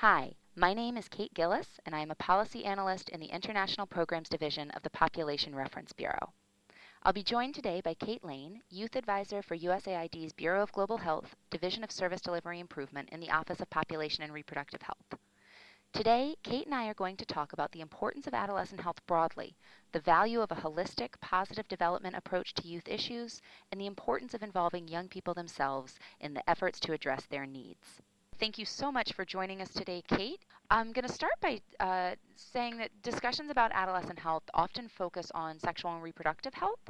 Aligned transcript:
Hi, 0.00 0.32
my 0.56 0.72
name 0.72 0.96
is 0.96 1.08
Kate 1.08 1.34
Gilles, 1.36 1.78
and 1.84 1.94
I 1.94 2.00
am 2.00 2.10
a 2.10 2.14
policy 2.14 2.64
analyst 2.64 3.10
in 3.10 3.20
the 3.20 3.26
International 3.26 3.86
Programs 3.86 4.30
Division 4.30 4.70
of 4.70 4.82
the 4.82 4.88
Population 4.88 5.54
Reference 5.54 5.92
Bureau. 5.92 6.32
I'll 7.02 7.12
be 7.12 7.22
joined 7.22 7.54
today 7.54 7.82
by 7.82 7.92
Cate 7.92 8.24
Lane, 8.24 8.62
Youth 8.70 8.96
Advisor 8.96 9.42
for 9.42 9.58
USAID's 9.58 10.32
Bureau 10.32 10.62
of 10.62 10.72
Global 10.72 10.96
Health, 10.96 11.36
Division 11.50 11.84
of 11.84 11.92
Service 11.92 12.22
Delivery 12.22 12.60
Improvement 12.60 13.10
in 13.10 13.20
the 13.20 13.30
Office 13.30 13.60
of 13.60 13.68
Population 13.68 14.24
and 14.24 14.32
Reproductive 14.32 14.80
Health. 14.80 15.20
Today, 15.92 16.34
Cate 16.42 16.64
and 16.64 16.74
I 16.74 16.88
are 16.88 16.94
going 16.94 17.18
to 17.18 17.26
talk 17.26 17.52
about 17.52 17.72
the 17.72 17.82
importance 17.82 18.26
of 18.26 18.32
adolescent 18.32 18.80
health 18.80 19.06
broadly, 19.06 19.54
the 19.92 20.00
value 20.00 20.40
of 20.40 20.50
a 20.50 20.62
holistic, 20.62 21.20
positive 21.20 21.68
development 21.68 22.16
approach 22.16 22.54
to 22.54 22.66
youth 22.66 22.88
issues, 22.88 23.42
and 23.70 23.78
the 23.78 23.86
importance 23.86 24.32
of 24.32 24.42
involving 24.42 24.88
young 24.88 25.08
people 25.08 25.34
themselves 25.34 25.98
in 26.20 26.32
the 26.32 26.48
efforts 26.48 26.80
to 26.80 26.94
address 26.94 27.26
their 27.26 27.44
needs. 27.44 28.00
Thank 28.40 28.56
you 28.56 28.64
so 28.64 28.90
much 28.90 29.12
for 29.12 29.26
joining 29.26 29.60
us 29.60 29.68
today, 29.68 30.02
Cate. 30.08 30.40
I'm 30.70 30.92
going 30.92 31.06
to 31.06 31.12
start 31.12 31.34
by 31.42 31.60
uh, 31.78 32.14
saying 32.36 32.78
that 32.78 32.88
discussions 33.02 33.50
about 33.50 33.70
adolescent 33.74 34.18
health 34.18 34.44
often 34.54 34.88
focus 34.88 35.30
on 35.34 35.58
sexual 35.58 35.92
and 35.92 36.02
reproductive 36.02 36.54
health, 36.54 36.80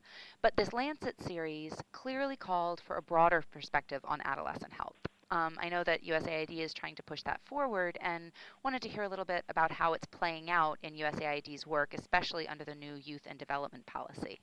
but 0.43 0.55
this 0.57 0.73
Lancet 0.73 1.21
series 1.21 1.75
clearly 1.91 2.37
called 2.37 2.81
for 2.87 2.99
a 2.99 3.03
broader 3.03 3.43
perspective 3.51 4.01
on 4.05 4.21
adolescent 4.25 4.73
health. 4.73 4.95
Um, 5.33 5.59
I 5.61 5.69
know 5.69 5.83
that 5.83 6.05
USAID 6.05 6.57
is 6.57 6.73
trying 6.73 6.95
to 6.95 7.03
push 7.03 7.23
that 7.25 7.41
forward 7.45 7.99
and 8.01 8.31
wanted 8.63 8.81
to 8.83 8.89
hear 8.89 9.03
a 9.03 9.09
little 9.09 9.25
bit 9.25 9.43
about 9.49 9.73
how 9.73 9.95
it's 9.95 10.07
playing 10.07 10.51
out 10.51 10.79
in 10.85 10.95
USAID's 10.95 11.67
work, 11.67 11.95
especially 11.95 12.47
under 12.47 12.65
the 12.65 12.77
new 12.77 12.95
youth 12.95 13.23
and 13.27 13.37
development 13.41 13.85
policy. 13.87 14.39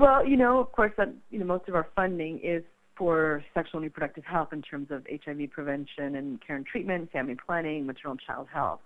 Well, 0.00 0.26
you 0.26 0.36
know, 0.36 0.58
of 0.58 0.72
course, 0.72 0.92
that 0.96 1.14
you 1.30 1.38
know 1.38 1.46
most 1.46 1.68
of 1.68 1.76
our 1.76 1.86
funding 1.94 2.40
is 2.42 2.64
for 2.96 3.44
sexual 3.54 3.78
and 3.78 3.84
reproductive 3.84 4.24
health 4.24 4.52
in 4.52 4.62
terms 4.62 4.90
of 4.90 5.06
HIV 5.10 5.50
prevention 5.50 6.16
and 6.16 6.44
care 6.44 6.56
and 6.56 6.66
treatment, 6.66 7.10
family 7.12 7.36
planning, 7.46 7.86
maternal 7.86 8.12
and 8.12 8.20
child 8.20 8.48
health. 8.52 8.80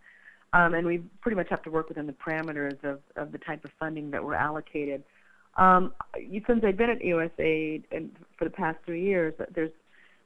Um, 0.53 0.75
and 0.75 0.87
we 0.87 0.99
pretty 1.21 1.37
much 1.37 1.49
have 1.51 1.63
to 1.63 1.71
work 1.71 1.89
within 1.89 2.07
the 2.07 2.13
parameters 2.13 2.83
of, 2.83 3.01
of 3.17 3.31
the 3.33 3.39
type 3.39 3.65
of 3.65 3.71
funding 3.79 4.11
that 4.11 4.25
we're 4.25 4.35
allocated. 4.35 5.05
Um, 5.57 5.93
since 6.47 6.65
I've 6.65 6.77
been 6.77 6.91
at 6.91 7.01
USAID 7.01 7.85
and 7.93 8.11
for 8.37 8.45
the 8.45 8.51
past 8.51 8.79
three 8.85 9.05
years, 9.05 9.35
there's 9.55 9.71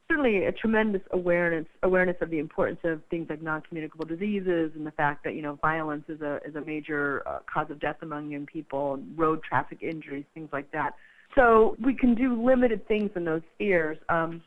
certainly 0.08 0.44
a 0.44 0.52
tremendous 0.52 1.02
awareness 1.12 1.66
awareness 1.82 2.16
of 2.20 2.30
the 2.30 2.38
importance 2.38 2.78
of 2.84 3.00
things 3.10 3.26
like 3.30 3.42
non-communicable 3.42 4.04
diseases 4.04 4.72
and 4.74 4.86
the 4.86 4.90
fact 4.90 5.24
that 5.24 5.34
you 5.34 5.42
know 5.42 5.58
violence 5.62 6.04
is 6.08 6.20
a 6.20 6.40
is 6.46 6.54
a 6.54 6.60
major 6.60 7.22
uh, 7.26 7.38
cause 7.52 7.70
of 7.70 7.80
death 7.80 7.96
among 8.02 8.30
young 8.30 8.46
people, 8.46 9.00
road 9.16 9.42
traffic 9.42 9.78
injuries, 9.82 10.24
things 10.34 10.50
like 10.52 10.70
that. 10.72 10.94
So 11.34 11.76
we 11.84 11.94
can 11.94 12.14
do 12.14 12.40
limited 12.42 12.86
things 12.86 13.10
in 13.16 13.24
those 13.24 13.42
spheres. 13.54 13.98
Um, 14.08 14.42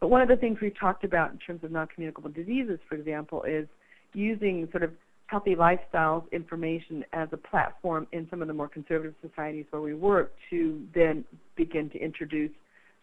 but 0.00 0.08
one 0.08 0.22
of 0.22 0.28
the 0.28 0.36
things 0.36 0.58
we've 0.60 0.78
talked 0.78 1.04
about 1.04 1.30
in 1.30 1.38
terms 1.38 1.62
of 1.62 1.70
non-communicable 1.70 2.30
diseases, 2.30 2.80
for 2.88 2.96
example, 2.96 3.44
is 3.44 3.68
using 4.14 4.68
sort 4.72 4.82
of 4.82 4.90
healthy 5.26 5.54
lifestyles 5.54 6.30
information 6.32 7.04
as 7.12 7.28
a 7.32 7.36
platform 7.36 8.06
in 8.12 8.26
some 8.28 8.42
of 8.42 8.48
the 8.48 8.54
more 8.54 8.68
conservative 8.68 9.14
societies 9.26 9.64
where 9.70 9.80
we 9.80 9.94
work 9.94 10.34
to 10.50 10.82
then 10.94 11.24
begin 11.56 11.88
to 11.88 11.98
introduce 11.98 12.50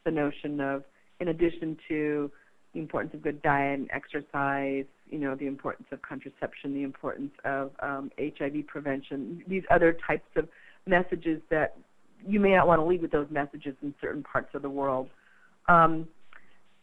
the 0.06 0.12
notion 0.12 0.60
of, 0.60 0.84
in 1.20 1.30
addition 1.30 1.78
to 1.88 2.30
the 2.74 2.80
importance 2.80 3.14
of 3.14 3.24
good 3.24 3.42
diet 3.42 3.80
and 3.80 3.90
exercise, 3.92 4.86
you 5.10 5.18
know, 5.18 5.34
the 5.36 5.48
importance 5.48 5.88
of 5.92 6.02
contraception, 6.04 6.74
the 6.74 6.84
importance 6.84 7.32
of 7.46 7.72
um, 7.82 8.12
HIV 8.20 8.68
prevention, 8.68 9.44
these 9.48 9.64
other 9.72 9.98
types 10.06 10.28
of 10.36 10.48
messages 10.86 11.42
that 11.50 11.78
you 12.28 12.40
may 12.40 12.56
not 12.56 12.68
want 12.68 12.80
to 12.80 12.86
lead 12.86 13.02
with 13.02 13.12
those 13.12 13.28
messages 13.30 13.76
in 13.82 13.94
certain 14.02 14.24
parts 14.24 14.50
of 14.54 14.62
the 14.62 14.70
world. 14.70 15.10
Um, 15.68 16.08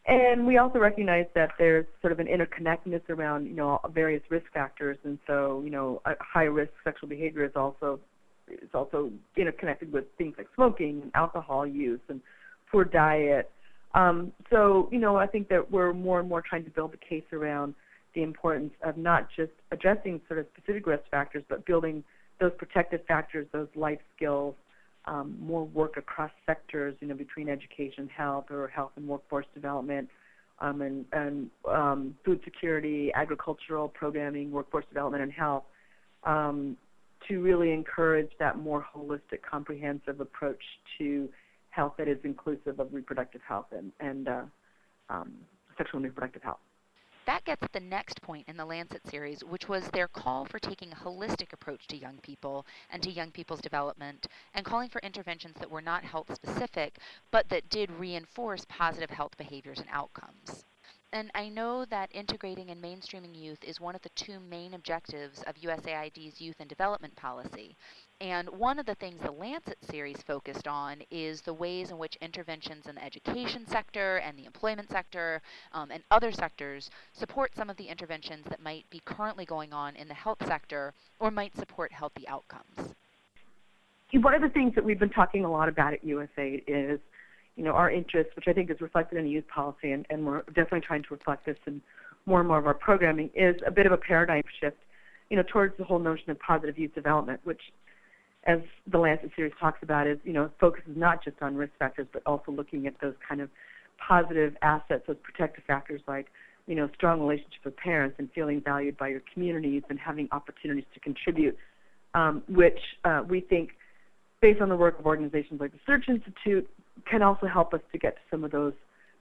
and 0.06 0.46
we 0.46 0.58
also 0.58 0.78
recognize 0.78 1.26
that 1.34 1.50
there's 1.58 1.86
sort 2.00 2.12
of 2.12 2.20
an 2.20 2.28
interconnectedness 2.28 3.08
around, 3.08 3.46
you 3.46 3.54
know, 3.54 3.80
various 3.92 4.22
risk 4.30 4.46
factors, 4.54 4.96
and 5.04 5.18
so, 5.26 5.62
you 5.64 5.70
know, 5.70 6.00
high 6.20 6.44
risk 6.44 6.72
sexual 6.84 7.08
behavior 7.08 7.44
is 7.44 7.52
also 7.56 7.98
is 8.48 8.70
also 8.72 9.10
interconnected 9.36 9.92
with 9.92 10.04
things 10.16 10.34
like 10.38 10.46
smoking 10.54 11.00
and 11.02 11.10
alcohol 11.16 11.66
use 11.66 11.98
and 12.08 12.20
poor 12.70 12.84
diet. 12.84 13.50
Um, 13.94 14.32
so, 14.50 14.88
you 14.92 14.98
know, 14.98 15.16
I 15.16 15.26
think 15.26 15.48
that 15.48 15.72
we're 15.72 15.92
more 15.92 16.20
and 16.20 16.28
more 16.28 16.42
trying 16.42 16.64
to 16.64 16.70
build 16.70 16.94
a 16.94 17.08
case 17.08 17.24
around 17.32 17.74
the 18.14 18.22
importance 18.22 18.72
of 18.84 18.96
not 18.96 19.26
just 19.34 19.50
addressing 19.72 20.20
sort 20.28 20.38
of 20.38 20.46
specific 20.56 20.86
risk 20.86 21.02
factors, 21.10 21.42
but 21.48 21.66
building 21.66 22.04
those 22.38 22.52
protective 22.56 23.00
factors, 23.08 23.46
those 23.52 23.68
life 23.74 23.98
skills, 24.14 24.54
um, 25.06 25.36
more 25.40 25.64
work 25.64 25.96
across 25.96 26.30
sectors, 26.44 26.94
you 27.00 27.08
know, 27.08 27.14
between 27.14 27.48
education, 27.48 28.08
health, 28.08 28.46
or 28.50 28.68
health 28.68 28.92
and 28.96 29.06
workforce 29.06 29.46
development, 29.54 30.08
um, 30.60 30.80
and, 30.82 31.04
and 31.12 31.50
um, 31.70 32.16
food 32.24 32.40
security, 32.44 33.12
agricultural 33.14 33.88
programming, 33.88 34.50
workforce 34.50 34.84
development, 34.88 35.22
and 35.22 35.32
health, 35.32 35.64
um, 36.24 36.76
to 37.28 37.40
really 37.40 37.72
encourage 37.72 38.30
that 38.38 38.58
more 38.58 38.86
holistic, 38.94 39.42
comprehensive 39.48 40.20
approach 40.20 40.62
to 40.98 41.28
health 41.70 41.94
that 41.98 42.08
is 42.08 42.18
inclusive 42.24 42.80
of 42.80 42.92
reproductive 42.92 43.40
health 43.46 43.66
and, 43.72 43.92
and 44.00 44.28
uh, 44.28 44.42
um, 45.10 45.32
sexual 45.76 45.98
and 45.98 46.04
reproductive 46.04 46.42
health. 46.42 46.58
That 47.26 47.44
gets 47.44 47.64
at 47.64 47.72
the 47.72 47.80
next 47.80 48.22
point 48.22 48.48
in 48.48 48.56
the 48.56 48.64
Lancet 48.64 49.04
series, 49.08 49.42
which 49.42 49.68
was 49.68 49.88
their 49.88 50.06
call 50.06 50.44
for 50.44 50.60
taking 50.60 50.92
a 50.92 50.96
holistic 50.96 51.52
approach 51.52 51.88
to 51.88 51.96
young 51.96 52.18
people 52.18 52.64
and 52.88 53.02
to 53.02 53.10
young 53.10 53.32
people's 53.32 53.60
development, 53.60 54.28
and 54.54 54.64
calling 54.64 54.88
for 54.88 55.00
interventions 55.00 55.56
that 55.58 55.70
were 55.70 55.82
not 55.82 56.04
health 56.04 56.32
specific, 56.32 56.98
but 57.32 57.48
that 57.48 57.68
did 57.68 57.90
reinforce 57.90 58.64
positive 58.68 59.10
health 59.10 59.36
behaviors 59.36 59.80
and 59.80 59.88
outcomes. 59.90 60.64
And 61.12 61.32
I 61.34 61.48
know 61.48 61.84
that 61.86 62.14
integrating 62.14 62.70
and 62.70 62.80
mainstreaming 62.82 63.34
youth 63.34 63.64
is 63.64 63.80
one 63.80 63.96
of 63.96 64.02
the 64.02 64.08
two 64.10 64.38
main 64.38 64.74
objectives 64.74 65.42
of 65.48 65.56
USAID's 65.56 66.40
youth 66.40 66.56
and 66.60 66.68
development 66.68 67.16
policy. 67.16 67.76
And 68.20 68.48
one 68.48 68.78
of 68.78 68.86
the 68.86 68.94
things 68.94 69.20
the 69.20 69.30
Lancet 69.30 69.76
series 69.90 70.16
focused 70.26 70.66
on 70.66 71.02
is 71.10 71.42
the 71.42 71.52
ways 71.52 71.90
in 71.90 71.98
which 71.98 72.16
interventions 72.22 72.86
in 72.86 72.94
the 72.94 73.04
education 73.04 73.66
sector 73.66 74.16
and 74.18 74.38
the 74.38 74.46
employment 74.46 74.90
sector 74.90 75.42
um, 75.72 75.90
and 75.90 76.02
other 76.10 76.32
sectors 76.32 76.88
support 77.12 77.54
some 77.54 77.68
of 77.68 77.76
the 77.76 77.84
interventions 77.84 78.46
that 78.48 78.62
might 78.62 78.88
be 78.88 79.02
currently 79.04 79.44
going 79.44 79.74
on 79.74 79.96
in 79.96 80.08
the 80.08 80.14
health 80.14 80.38
sector 80.46 80.94
or 81.20 81.30
might 81.30 81.54
support 81.56 81.92
healthy 81.92 82.26
outcomes. 82.26 82.94
One 84.14 84.32
of 84.32 84.40
the 84.40 84.48
things 84.48 84.74
that 84.76 84.84
we've 84.84 84.98
been 84.98 85.10
talking 85.10 85.44
a 85.44 85.50
lot 85.50 85.68
about 85.68 85.92
at 85.92 86.02
USAID 86.02 86.62
is, 86.66 86.98
you 87.56 87.64
know, 87.64 87.72
our 87.72 87.90
interest, 87.90 88.30
which 88.34 88.48
I 88.48 88.54
think 88.54 88.70
is 88.70 88.80
reflected 88.80 89.18
in 89.18 89.24
the 89.24 89.30
youth 89.30 89.46
policy, 89.48 89.92
and, 89.92 90.06
and 90.08 90.24
we're 90.24 90.40
definitely 90.54 90.80
trying 90.80 91.02
to 91.02 91.08
reflect 91.10 91.44
this 91.44 91.58
in 91.66 91.82
more 92.24 92.38
and 92.38 92.48
more 92.48 92.56
of 92.56 92.66
our 92.66 92.74
programming, 92.74 93.28
is 93.34 93.56
a 93.66 93.70
bit 93.70 93.84
of 93.84 93.92
a 93.92 93.98
paradigm 93.98 94.42
shift, 94.58 94.78
you 95.28 95.36
know, 95.36 95.42
towards 95.46 95.76
the 95.76 95.84
whole 95.84 95.98
notion 95.98 96.30
of 96.30 96.38
positive 96.40 96.78
youth 96.78 96.94
development, 96.94 97.40
which 97.44 97.60
as 98.46 98.60
the 98.90 98.98
Lancet 98.98 99.30
series 99.34 99.52
talks 99.58 99.82
about, 99.82 100.06
is 100.06 100.18
you 100.24 100.32
know 100.32 100.50
focuses 100.60 100.96
not 100.96 101.22
just 101.24 101.36
on 101.42 101.56
risk 101.56 101.72
factors, 101.78 102.06
but 102.12 102.22
also 102.26 102.52
looking 102.52 102.86
at 102.86 102.94
those 103.00 103.14
kind 103.26 103.40
of 103.40 103.50
positive 103.98 104.54
assets, 104.62 105.04
those 105.06 105.16
protective 105.22 105.64
factors 105.64 106.00
like 106.06 106.26
you 106.66 106.74
know 106.74 106.88
strong 106.94 107.20
relationship 107.20 107.64
with 107.64 107.76
parents 107.76 108.16
and 108.18 108.30
feeling 108.34 108.60
valued 108.60 108.96
by 108.96 109.08
your 109.08 109.22
communities 109.32 109.82
and 109.90 109.98
having 109.98 110.28
opportunities 110.32 110.84
to 110.94 111.00
contribute, 111.00 111.56
um, 112.14 112.42
which 112.48 112.78
uh, 113.04 113.22
we 113.28 113.40
think, 113.40 113.70
based 114.40 114.60
on 114.60 114.68
the 114.68 114.76
work 114.76 114.98
of 114.98 115.06
organizations 115.06 115.60
like 115.60 115.72
the 115.72 115.80
Search 115.84 116.08
Institute, 116.08 116.68
can 117.10 117.22
also 117.22 117.46
help 117.46 117.74
us 117.74 117.80
to 117.92 117.98
get 117.98 118.14
to 118.14 118.22
some 118.30 118.44
of 118.44 118.52
those 118.52 118.74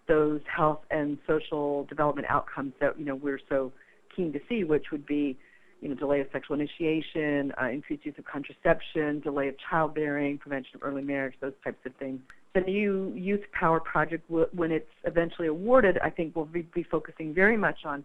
those 0.08 0.42
health 0.56 0.82
and 0.92 1.18
social 1.26 1.86
development 1.86 2.28
outcomes 2.30 2.74
that 2.80 2.98
you 3.00 3.06
know 3.06 3.16
we're 3.16 3.40
so 3.50 3.72
keen 4.16 4.32
to 4.34 4.40
see, 4.48 4.64
which 4.64 4.92
would 4.92 5.06
be 5.06 5.38
you 5.86 5.92
know, 5.92 5.96
delay 5.96 6.20
of 6.20 6.26
sexual 6.34 6.60
initiation, 6.60 7.54
uh, 7.62 7.70
increased 7.70 8.04
use 8.08 8.16
of 8.18 8.26
contraception, 8.26 9.20
delay 9.20 9.48
of 9.50 9.56
childbearing, 9.70 10.36
prevention 10.40 10.72
of 10.74 10.82
early 10.82 11.04
marriage, 11.04 11.36
those 11.42 11.54
types 11.64 11.78
of 11.86 11.94
things. 11.98 12.20
The 12.56 12.62
new 12.62 13.14
Youth 13.16 13.44
Power 13.52 13.80
project, 13.80 14.28
when 14.28 14.72
it's 14.72 14.90
eventually 15.04 15.48
awarded, 15.48 16.00
I 16.04 16.10
think 16.10 16.36
will 16.36 16.46
be, 16.46 16.64
be 16.74 16.82
focusing 16.82 17.36
very 17.36 17.56
much 17.56 17.86
on 17.86 18.04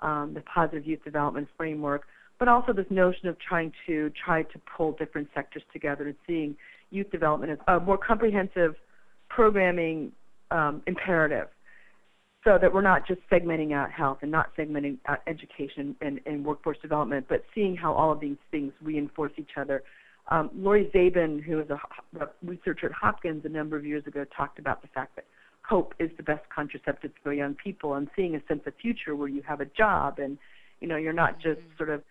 um, 0.00 0.32
the 0.34 0.40
positive 0.40 0.84
youth 0.84 1.04
development 1.04 1.46
framework, 1.56 2.02
but 2.40 2.48
also 2.48 2.72
this 2.72 2.86
notion 2.90 3.28
of 3.28 3.36
trying 3.38 3.70
to 3.86 4.10
try 4.24 4.42
to 4.42 4.60
pull 4.76 4.90
different 4.98 5.28
sectors 5.32 5.62
together 5.72 6.08
and 6.08 6.16
seeing 6.26 6.56
youth 6.90 7.12
development 7.12 7.52
as 7.52 7.58
a 7.68 7.78
more 7.78 7.98
comprehensive 7.98 8.74
programming 9.28 10.10
um, 10.50 10.82
imperative 10.88 11.46
so 12.44 12.58
that 12.60 12.72
we're 12.72 12.80
not 12.80 13.06
just 13.06 13.20
segmenting 13.30 13.72
out 13.72 13.90
health 13.90 14.18
and 14.22 14.30
not 14.30 14.54
segmenting 14.56 14.96
out 15.06 15.20
education 15.26 15.94
and, 16.00 16.20
and 16.24 16.44
workforce 16.44 16.78
development, 16.80 17.26
but 17.28 17.44
seeing 17.54 17.76
how 17.76 17.92
all 17.92 18.10
of 18.10 18.20
these 18.20 18.38
things 18.50 18.72
reinforce 18.82 19.32
each 19.36 19.56
other. 19.56 19.82
Um, 20.28 20.48
Laurie 20.54 20.90
Zabin, 20.94 21.42
who 21.42 21.60
is 21.60 21.68
a, 21.70 21.80
a 22.20 22.28
researcher 22.42 22.86
at 22.86 22.92
Hopkins 22.92 23.44
a 23.44 23.48
number 23.48 23.76
of 23.76 23.84
years 23.84 24.06
ago, 24.06 24.24
talked 24.34 24.58
about 24.58 24.80
the 24.80 24.88
fact 24.88 25.16
that 25.16 25.26
hope 25.62 25.94
is 25.98 26.10
the 26.16 26.22
best 26.22 26.42
contraceptive 26.54 27.12
for 27.22 27.32
young 27.32 27.54
people 27.54 27.94
and 27.94 28.08
seeing 28.16 28.34
a 28.34 28.42
sense 28.48 28.62
of 28.66 28.72
future 28.80 29.14
where 29.14 29.28
you 29.28 29.42
have 29.42 29.60
a 29.60 29.66
job 29.66 30.18
and 30.18 30.38
you 30.80 30.88
know 30.88 30.96
you're 30.96 31.12
not 31.12 31.38
just 31.38 31.60
mm-hmm. 31.60 31.76
sort 31.76 31.90
of 31.90 32.02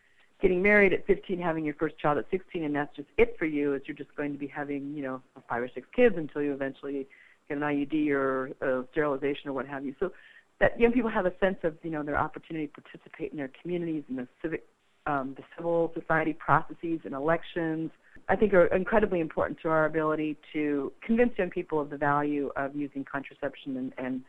getting 0.41 0.61
married 0.61 0.93
at 0.93 1.05
15 1.07 1.39
having 1.39 1.65
your 1.65 1.73
first 1.73 1.97
child 1.97 2.17
at 2.17 2.25
16 2.31 2.63
and 2.63 2.73
that's 2.75 2.95
just 2.95 3.09
it 3.17 3.35
for 3.37 3.45
you 3.45 3.73
is 3.73 3.81
you're 3.85 3.97
just 3.97 4.15
going 4.15 4.31
to 4.31 4.37
be 4.37 4.47
having 4.47 4.93
you 4.95 5.03
know 5.03 5.21
five 5.49 5.61
or 5.61 5.69
six 5.73 5.87
kids 5.93 6.15
until 6.17 6.41
you 6.41 6.53
eventually 6.53 7.07
an 7.49 7.59
IUD 7.59 8.09
or 8.11 8.51
uh, 8.61 8.83
sterilization 8.91 9.49
or 9.49 9.53
what 9.53 9.67
have 9.67 9.85
you. 9.85 9.95
So 9.99 10.11
that 10.59 10.79
young 10.79 10.91
people 10.91 11.09
have 11.09 11.25
a 11.25 11.33
sense 11.39 11.57
of 11.63 11.75
you 11.83 11.89
know 11.89 12.03
their 12.03 12.17
opportunity 12.17 12.67
to 12.67 12.81
participate 12.81 13.31
in 13.31 13.37
their 13.37 13.51
communities 13.61 14.03
and 14.09 14.17
the 14.17 14.27
civic 14.41 14.65
um, 15.05 15.33
the 15.37 15.43
civil 15.55 15.91
society 15.95 16.33
processes 16.33 16.99
and 17.05 17.13
elections 17.13 17.91
I 18.29 18.35
think 18.35 18.53
are 18.53 18.67
incredibly 18.67 19.21
important 19.21 19.59
to 19.63 19.69
our 19.69 19.85
ability 19.85 20.37
to 20.53 20.91
convince 21.01 21.31
young 21.37 21.49
people 21.49 21.81
of 21.81 21.89
the 21.89 21.97
value 21.97 22.51
of 22.55 22.75
using 22.75 23.03
contraception 23.03 23.77
and, 23.77 23.93
and 23.97 24.21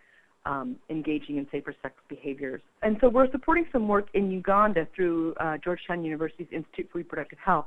um, 0.47 0.77
engaging 0.89 1.37
in 1.37 1.47
safer 1.53 1.75
sex 1.83 1.95
behaviors. 2.09 2.63
And 2.83 2.97
so 3.03 3.11
we're 3.11 3.31
supporting 3.31 3.67
some 3.71 3.87
work 3.89 4.09
in 4.15 4.31
Uganda 4.31 4.89
through 4.97 5.35
uh, 5.35 5.59
Georgetown 5.63 6.03
University's 6.03 6.47
Institute 6.51 6.89
for 6.91 6.99
Reproductive 6.99 7.39
Health, 7.45 7.67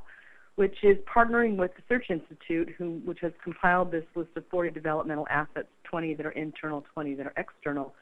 which 0.56 0.76
is 0.82 0.96
partnering 1.12 1.56
with 1.56 1.72
the 1.74 1.82
Search 1.88 2.06
Institute, 2.10 2.74
who, 2.78 3.00
which 3.04 3.18
has 3.20 3.32
compiled 3.42 3.90
this 3.90 4.04
list 4.14 4.30
of 4.36 4.44
40 4.50 4.70
developmental 4.70 5.26
assets, 5.28 5.68
20 5.84 6.14
that 6.14 6.26
are 6.26 6.32
internal, 6.32 6.84
20 6.94 7.14
that 7.14 7.26
are 7.26 7.34
external, 7.36 7.94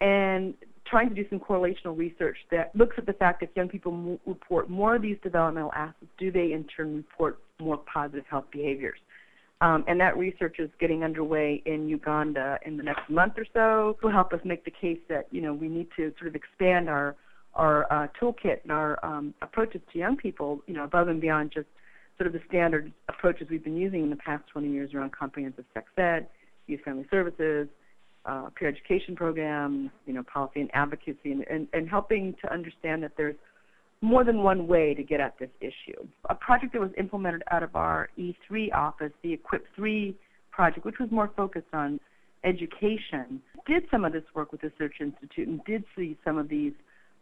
and 0.00 0.54
trying 0.86 1.08
to 1.08 1.14
do 1.14 1.24
some 1.30 1.40
correlational 1.40 1.96
research 1.96 2.36
that 2.50 2.74
looks 2.76 2.96
at 2.98 3.06
the 3.06 3.12
fact 3.14 3.42
if 3.42 3.48
young 3.56 3.68
people 3.68 3.92
m- 3.92 4.20
report 4.26 4.68
more 4.68 4.96
of 4.96 5.02
these 5.02 5.16
developmental 5.22 5.72
assets, 5.74 6.06
do 6.18 6.30
they 6.30 6.52
in 6.52 6.64
turn 6.64 6.96
report 6.96 7.38
more 7.58 7.78
positive 7.78 8.24
health 8.28 8.44
behaviors? 8.50 8.98
Um, 9.60 9.84
and 9.86 9.98
that 10.00 10.18
research 10.18 10.56
is 10.58 10.68
getting 10.78 11.04
underway 11.04 11.62
in 11.64 11.88
Uganda 11.88 12.58
in 12.66 12.76
the 12.76 12.82
next 12.82 13.08
month 13.08 13.34
or 13.38 13.46
so. 13.54 13.96
Will 14.02 14.10
help 14.10 14.32
us 14.34 14.40
make 14.44 14.64
the 14.64 14.70
case 14.70 14.98
that 15.08 15.26
you 15.30 15.40
know 15.40 15.54
we 15.54 15.68
need 15.68 15.88
to 15.96 16.12
sort 16.18 16.28
of 16.28 16.34
expand 16.34 16.90
our 16.90 17.16
our 17.54 17.90
uh, 17.90 18.08
toolkit 18.20 18.62
and 18.64 18.72
our 18.72 19.02
um, 19.04 19.32
approaches 19.40 19.80
to 19.92 19.98
young 19.98 20.16
people, 20.16 20.60
you 20.66 20.74
know, 20.74 20.84
above 20.84 21.08
and 21.08 21.20
beyond 21.20 21.52
just 21.52 21.68
sort 22.16 22.26
of 22.26 22.32
the 22.32 22.40
standard 22.48 22.92
approaches 23.08 23.48
we've 23.50 23.64
been 23.64 23.76
using 23.76 24.02
in 24.02 24.10
the 24.10 24.16
past 24.16 24.44
20 24.52 24.70
years 24.70 24.94
around 24.94 25.12
comprehensive 25.12 25.64
sex 25.74 25.86
ed, 25.96 26.28
youth 26.66 26.80
family 26.84 27.06
services, 27.10 27.68
uh, 28.24 28.48
peer 28.56 28.68
education 28.68 29.14
programs, 29.14 29.90
you 30.06 30.14
know, 30.14 30.22
policy 30.22 30.60
and 30.60 30.70
advocacy, 30.72 31.32
and, 31.32 31.44
and, 31.50 31.68
and 31.72 31.88
helping 31.88 32.34
to 32.40 32.52
understand 32.52 33.02
that 33.02 33.12
there's 33.16 33.36
more 34.00 34.24
than 34.24 34.42
one 34.42 34.66
way 34.66 34.94
to 34.94 35.02
get 35.02 35.20
at 35.20 35.38
this 35.38 35.50
issue. 35.60 36.06
A 36.28 36.34
project 36.34 36.72
that 36.72 36.80
was 36.80 36.90
implemented 36.98 37.42
out 37.50 37.62
of 37.62 37.74
our 37.74 38.08
E3 38.18 38.72
office, 38.74 39.12
the 39.22 39.32
Equip 39.32 39.64
3 39.74 40.14
project, 40.50 40.84
which 40.84 40.98
was 41.00 41.10
more 41.10 41.30
focused 41.36 41.72
on 41.72 41.98
education, 42.44 43.40
did 43.66 43.84
some 43.90 44.04
of 44.04 44.12
this 44.12 44.24
work 44.34 44.52
with 44.52 44.60
the 44.60 44.70
Search 44.78 44.96
Institute 45.00 45.48
and 45.48 45.64
did 45.64 45.84
see 45.96 46.16
some 46.24 46.38
of 46.38 46.48
these 46.48 46.72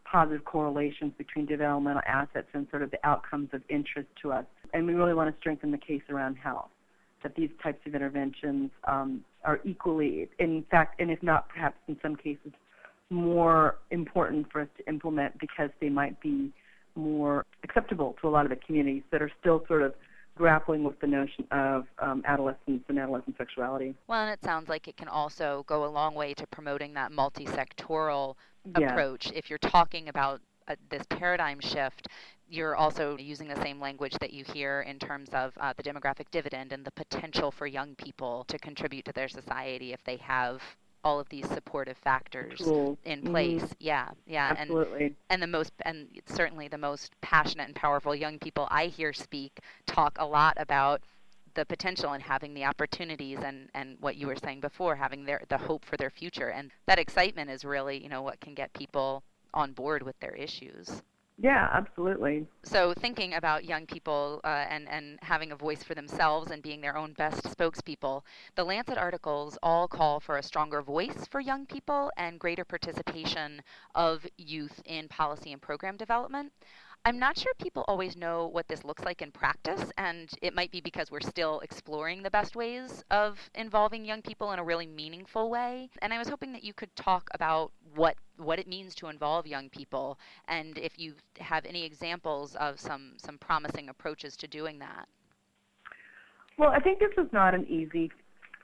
positive 0.09 0.43
correlations 0.45 1.13
between 1.17 1.45
developmental 1.45 2.01
assets 2.05 2.47
and 2.53 2.67
sort 2.69 2.83
of 2.83 2.91
the 2.91 2.99
outcomes 3.07 3.49
of 3.53 3.61
interest 3.69 4.09
to 4.21 4.31
us. 4.31 4.45
And 4.73 4.87
we 4.87 4.93
really 4.93 5.13
want 5.13 5.33
to 5.33 5.39
strengthen 5.39 5.71
the 5.71 5.77
case 5.77 6.01
around 6.09 6.35
health 6.35 6.69
that 7.21 7.35
these 7.35 7.49
types 7.61 7.79
of 7.85 7.95
interventions 7.95 8.69
um, 8.85 9.23
are 9.45 9.59
equally, 9.63 10.27
in 10.39 10.65
fact, 10.69 10.99
and 10.99 11.09
if 11.09 11.23
not 11.23 11.47
perhaps 11.49 11.77
in 11.87 11.97
some 12.01 12.15
cases, 12.15 12.51
more 13.09 13.77
important 13.91 14.51
for 14.51 14.61
us 14.61 14.67
to 14.77 14.87
implement 14.87 15.39
because 15.39 15.69
they 15.79 15.89
might 15.89 16.19
be 16.19 16.51
more 16.95 17.45
acceptable 17.63 18.15
to 18.21 18.27
a 18.27 18.29
lot 18.29 18.45
of 18.45 18.49
the 18.49 18.55
communities 18.55 19.03
that 19.11 19.21
are 19.21 19.31
still 19.39 19.63
sort 19.67 19.81
of 19.81 19.93
grappling 20.35 20.83
with 20.83 20.99
the 20.99 21.07
notion 21.07 21.45
of 21.51 21.85
um, 21.99 22.23
adolescence 22.25 22.83
and 22.87 22.97
adolescent 22.97 23.37
sexuality. 23.37 23.93
Well, 24.07 24.21
and 24.21 24.31
it 24.31 24.43
sounds 24.43 24.67
like 24.67 24.87
it 24.87 24.97
can 24.97 25.07
also 25.07 25.63
go 25.67 25.85
a 25.85 25.87
long 25.87 26.15
way 26.15 26.33
to 26.33 26.47
promoting 26.47 26.93
that 26.95 27.11
multi-sectoral 27.11 28.35
yes. 28.79 28.91
approach. 28.91 29.31
If 29.33 29.49
you're 29.49 29.59
talking 29.59 30.09
about 30.09 30.41
uh, 30.67 30.75
this 30.89 31.03
paradigm 31.09 31.59
shift, 31.59 32.07
you're 32.53 32.75
also 32.75 33.17
using 33.17 33.47
the 33.47 33.59
same 33.61 33.79
language 33.79 34.13
that 34.21 34.31
you 34.31 34.45
hear 34.53 34.81
in 34.81 34.99
terms 34.99 35.29
of 35.33 35.53
uh, 35.59 35.73
the 35.75 35.81
demographic 35.81 36.29
dividend 36.31 36.71
and 36.71 36.85
the 36.85 36.91
potential 36.91 37.49
for 37.49 37.65
young 37.65 37.95
people 37.95 38.45
to 38.47 38.59
contribute 38.59 39.05
to 39.05 39.11
their 39.11 39.27
society 39.27 39.91
if 39.91 40.03
they 40.03 40.17
have 40.17 40.61
all 41.03 41.19
of 41.19 41.27
these 41.29 41.47
supportive 41.49 41.97
factors 41.97 42.61
cool. 42.63 42.97
in 43.05 43.19
mm-hmm. 43.21 43.31
place. 43.31 43.63
Mm-hmm. 43.63 43.73
Yeah, 43.79 44.09
yeah, 44.27 44.55
Absolutely. 44.57 45.05
and 45.05 45.15
and 45.31 45.41
the 45.41 45.47
most 45.47 45.73
and 45.81 46.07
certainly 46.27 46.67
the 46.67 46.77
most 46.77 47.11
passionate 47.21 47.67
and 47.67 47.75
powerful 47.75 48.15
young 48.15 48.37
people 48.37 48.67
I 48.69 48.85
hear 48.85 49.13
speak 49.13 49.59
talk 49.87 50.15
a 50.19 50.25
lot 50.25 50.53
about 50.57 51.01
the 51.55 51.65
potential 51.65 52.13
and 52.13 52.23
having 52.23 52.53
the 52.53 52.65
opportunities 52.65 53.39
and, 53.43 53.69
and 53.75 53.97
what 53.99 54.15
you 54.15 54.27
were 54.27 54.35
saying 54.35 54.59
before, 54.59 54.95
having 54.95 55.25
their 55.25 55.41
the 55.49 55.57
hope 55.57 55.83
for 55.83 55.97
their 55.97 56.09
future. 56.11 56.49
And 56.49 56.71
that 56.85 56.99
excitement 56.99 57.49
is 57.49 57.65
really, 57.65 58.01
you 58.01 58.09
know, 58.09 58.21
what 58.21 58.39
can 58.39 58.53
get 58.53 58.73
people 58.73 59.23
on 59.53 59.71
board 59.71 60.03
with 60.03 60.19
their 60.19 60.33
issues. 60.33 61.01
Yeah, 61.43 61.69
absolutely. 61.73 62.47
So 62.63 62.93
thinking 62.93 63.33
about 63.33 63.65
young 63.65 63.85
people 63.85 64.39
uh, 64.45 64.65
and, 64.69 64.87
and 64.89 65.19
having 65.21 65.51
a 65.51 65.57
voice 65.57 65.83
for 65.83 65.93
themselves 65.93 66.51
and 66.51 66.63
being 66.63 66.81
their 66.81 66.97
own 66.97 67.13
best 67.13 67.43
spokespeople, 67.43 68.21
the 68.55 68.63
Lancet 68.63 68.97
articles 68.97 69.57
all 69.61 69.87
call 69.89 70.21
for 70.21 70.37
a 70.37 70.43
stronger 70.43 70.81
voice 70.81 71.27
for 71.29 71.41
young 71.41 71.65
people 71.65 72.11
and 72.17 72.39
greater 72.39 72.63
participation 72.63 73.61
of 73.93 74.25
youth 74.37 74.81
in 74.85 75.09
policy 75.09 75.51
and 75.51 75.61
program 75.61 75.97
development. 75.97 76.53
I'm 77.05 77.19
not 77.19 77.37
sure 77.37 77.51
people 77.61 77.83
always 77.89 78.15
know 78.15 78.47
what 78.47 78.69
this 78.69 78.85
looks 78.85 79.03
like 79.03 79.21
in 79.21 79.29
practice, 79.29 79.91
and 79.97 80.29
it 80.41 80.55
might 80.55 80.71
be 80.71 80.79
because 80.79 81.11
we're 81.11 81.19
still 81.19 81.59
exploring 81.59 82.23
the 82.23 82.31
best 82.31 82.55
ways 82.55 83.03
of 83.11 83.37
involving 83.55 84.05
young 84.05 84.21
people 84.21 84.53
in 84.53 84.59
a 84.59 84.63
really 84.63 84.87
meaningful 84.87 85.49
way. 85.49 85.89
And 86.01 86.13
I 86.13 86.17
was 86.17 86.29
hoping 86.29 86.53
that 86.53 86.63
you 86.63 86.73
could 86.73 86.95
talk 86.95 87.27
about 87.33 87.71
what 87.93 88.15
what 88.37 88.57
it 88.57 88.67
means 88.67 88.95
to 88.95 89.07
involve 89.07 89.45
young 89.45 89.69
people, 89.69 90.17
and 90.47 90.77
if 90.77 90.97
you 90.97 91.15
have 91.39 91.65
any 91.65 91.83
examples 91.83 92.55
of 92.55 92.79
some 92.79 93.15
some 93.17 93.37
promising 93.37 93.89
approaches 93.89 94.37
to 94.37 94.47
doing 94.47 94.79
that. 94.79 95.05
Well, 96.57 96.69
I 96.69 96.79
think 96.79 96.99
this 96.99 97.11
is 97.17 97.31
not 97.33 97.53
an 97.53 97.67
easy 97.67 98.11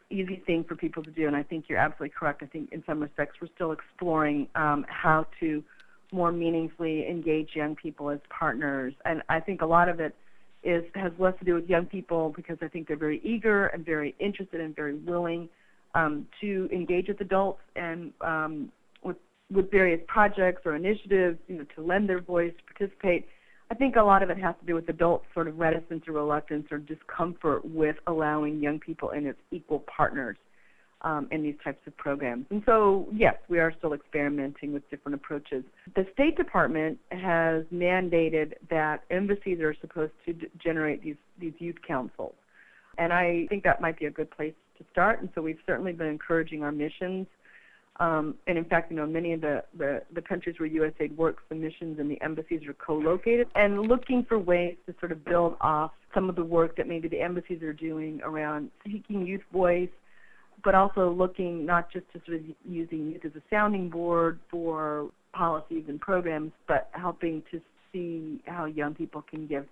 easy 0.09 0.41
thing 0.45 0.63
for 0.63 0.75
people 0.75 1.03
to 1.03 1.11
do, 1.11 1.27
and 1.27 1.35
I 1.35 1.43
think 1.43 1.65
you're 1.67 1.77
absolutely 1.77 2.13
correct. 2.17 2.41
I 2.41 2.45
think 2.45 2.71
in 2.71 2.85
some 2.85 3.01
respects 3.01 3.35
we're 3.41 3.49
still 3.53 3.73
exploring 3.73 4.47
um, 4.55 4.85
how 4.87 5.27
to 5.41 5.61
more 6.11 6.31
meaningfully 6.31 7.07
engage 7.07 7.49
young 7.55 7.75
people 7.75 8.09
as 8.09 8.19
partners. 8.29 8.93
And 9.05 9.21
I 9.29 9.39
think 9.39 9.61
a 9.61 9.65
lot 9.65 9.89
of 9.89 9.99
it 9.99 10.15
is 10.63 10.83
has 10.95 11.11
less 11.19 11.33
to 11.39 11.45
do 11.45 11.53
with 11.53 11.69
young 11.69 11.85
people 11.85 12.33
because 12.35 12.57
I 12.61 12.67
think 12.67 12.87
they're 12.87 12.97
very 12.97 13.21
eager 13.23 13.67
and 13.67 13.85
very 13.85 14.15
interested 14.19 14.59
and 14.59 14.75
very 14.75 14.95
willing 14.95 15.47
um, 15.95 16.27
to 16.41 16.69
engage 16.71 17.07
with 17.07 17.21
adults 17.21 17.61
and 17.75 18.11
um, 18.21 18.71
with 19.03 19.17
with 19.51 19.71
various 19.71 20.01
projects 20.07 20.63
or 20.65 20.75
initiatives, 20.75 21.39
you 21.47 21.57
know, 21.57 21.65
to 21.75 21.81
lend 21.81 22.09
their 22.09 22.21
voice, 22.21 22.53
to 22.57 22.73
participate. 22.73 23.25
I 23.71 23.75
think 23.75 23.95
a 23.95 24.01
lot 24.01 24.23
of 24.23 24.31
it 24.31 24.37
has 24.39 24.55
to 24.59 24.65
do 24.65 24.73
with 24.73 24.89
adults' 24.89 25.25
sort 25.33 25.47
of 25.47 25.59
reticence 25.59 26.07
or 26.07 26.13
reluctance 26.13 26.67
or 26.71 26.79
discomfort 26.79 27.63
with 27.63 27.95
allowing 28.07 28.59
young 28.59 28.79
people 28.79 29.11
in 29.11 29.27
as 29.27 29.35
equal 29.51 29.83
partners 29.95 30.37
um, 31.01 31.27
in 31.31 31.41
these 31.41 31.55
types 31.63 31.85
of 31.87 31.95
programs. 31.97 32.45
And 32.49 32.61
so, 32.65 33.07
yes, 33.13 33.35
we 33.47 33.59
are 33.59 33.73
still 33.77 33.93
experimenting 33.93 34.73
with 34.73 34.89
different 34.89 35.15
approaches. 35.15 35.63
The 35.95 36.05
State 36.13 36.35
Department 36.35 36.99
has 37.11 37.63
mandated 37.73 38.53
that 38.69 39.03
embassies 39.09 39.59
are 39.61 39.75
supposed 39.79 40.13
to 40.25 40.33
d- 40.33 40.47
generate 40.57 41.01
these, 41.01 41.15
these 41.39 41.53
youth 41.59 41.77
councils. 41.87 42.35
And 42.97 43.13
I 43.13 43.47
think 43.47 43.63
that 43.63 43.79
might 43.79 43.97
be 43.97 44.05
a 44.05 44.11
good 44.11 44.29
place 44.29 44.53
to 44.77 44.83
start. 44.91 45.21
And 45.21 45.29
so 45.33 45.41
we've 45.41 45.59
certainly 45.65 45.93
been 45.93 46.07
encouraging 46.07 46.63
our 46.63 46.71
missions. 46.71 47.27
Um, 48.01 48.35
and 48.47 48.57
in 48.57 48.63
fact, 48.65 48.91
you 48.91 48.97
know, 48.97 49.05
many 49.05 49.33
of 49.33 49.41
the, 49.41 49.63
the, 49.77 50.01
the 50.13 50.21
countries 50.21 50.55
where 50.57 50.69
USAID 50.69 51.15
works, 51.15 51.43
the 51.49 51.55
missions 51.55 51.99
and 51.99 52.09
the 52.09 52.21
embassies 52.21 52.65
are 52.67 52.73
co-located, 52.73 53.47
and 53.55 53.81
looking 53.81 54.23
for 54.23 54.39
ways 54.39 54.75
to 54.85 54.95
sort 54.99 55.11
of 55.11 55.23
build 55.25 55.57
off 55.59 55.91
some 56.13 56.29
of 56.29 56.35
the 56.35 56.43
work 56.43 56.77
that 56.77 56.87
maybe 56.87 57.07
the 57.09 57.19
embassies 57.19 57.61
are 57.61 57.73
doing 57.73 58.21
around 58.23 58.71
seeking 58.85 59.25
youth 59.25 59.43
voice, 59.51 59.89
but 60.63 60.75
also 60.75 61.11
looking 61.11 61.65
not 61.65 61.91
just 61.91 62.05
to 62.13 62.21
sort 62.25 62.39
of 62.39 62.45
using 62.65 63.11
youth 63.11 63.25
as 63.25 63.31
a 63.35 63.41
sounding 63.49 63.89
board 63.89 64.39
for 64.49 65.09
policies 65.33 65.85
and 65.87 65.99
programs, 65.99 66.51
but 66.67 66.89
helping 66.93 67.43
to 67.51 67.59
see 67.91 68.41
how 68.45 68.65
young 68.65 68.93
people 68.93 69.23
can 69.29 69.47
give 69.47 69.65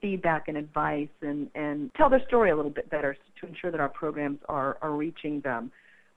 feedback 0.00 0.48
and 0.48 0.56
advice 0.56 1.08
and, 1.20 1.48
and 1.54 1.90
tell 1.94 2.10
their 2.10 2.22
story 2.26 2.50
a 2.50 2.56
little 2.56 2.70
bit 2.70 2.90
better 2.90 3.16
to 3.40 3.46
ensure 3.46 3.70
that 3.70 3.80
our 3.80 3.88
programs 3.88 4.38
are, 4.48 4.76
are 4.82 4.92
reaching 4.92 5.40
them. 5.42 5.70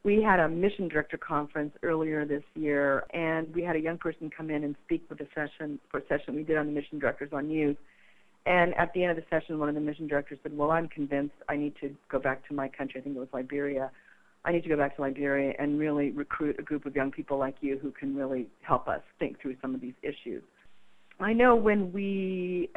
We 0.04 0.22
had 0.22 0.40
a 0.40 0.48
mission 0.48 0.88
director 0.88 1.18
conference 1.18 1.74
earlier 1.82 2.26
this 2.26 2.44
year, 2.56 3.06
and 3.14 3.54
we 3.56 3.64
had 3.64 3.76
a 3.76 3.80
young 3.80 3.98
person 3.98 4.30
come 4.36 4.50
in 4.50 4.64
and 4.64 4.76
speak 4.86 5.04
for 5.08 5.16
the 5.16 5.28
session 5.34 5.80
for 5.90 6.00
a 6.00 6.08
session 6.08 6.36
we 6.36 6.44
did 6.44 6.58
on 6.58 6.68
the 6.68 6.72
mission 6.72 7.00
directors 7.00 7.30
on 7.34 7.50
youth. 7.50 7.78
And 8.46 8.76
at 8.76 8.94
the 8.94 9.04
end 9.04 9.18
of 9.18 9.24
the 9.24 9.24
session, 9.30 9.58
one 9.58 9.70
of 9.70 9.76
the 9.76 9.82
mission 9.82 10.08
directors 10.08 10.38
said, 10.44 10.56
"Well, 10.56 10.70
I'm 10.70 10.88
convinced 10.88 11.34
I 11.50 11.56
need 11.56 11.74
to 11.82 11.96
go 12.10 12.20
back 12.20 12.48
to 12.48 12.54
my 12.54 12.68
country. 12.68 13.02
I 13.02 13.04
think 13.04 13.16
it 13.16 13.20
was 13.20 13.30
Liberia." 13.34 13.90
I 14.46 14.52
need 14.52 14.64
to 14.64 14.70
go 14.70 14.78
back 14.78 14.96
to 14.98 15.02
Liberia 15.02 15.54
and 15.58 15.80
really 15.80 16.12
recruit 16.12 16.58
a 16.60 16.62
group 16.62 16.86
of 16.86 16.96
young 16.96 17.12
people 17.12 17.38
like 17.38 17.56
you 17.62 17.80
who 17.80 17.92
can 17.92 18.16
really 18.16 18.48
help 18.62 18.88
us 18.88 19.02
think 19.18 19.42
through 19.42 19.56
some 19.60 19.74
of 19.74 19.82
these 19.82 19.96
issues. 20.04 20.44
I 21.20 21.34
know 21.34 21.56
when 21.56 21.92
we 21.92 22.70